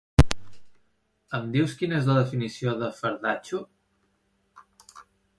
Em 1.39 1.43
dius 1.55 1.75
quina 1.81 1.95
és 1.99 2.09
la 2.11 2.15
definició 2.19 2.73
de 2.79 2.89
fardatxo? 3.01 3.61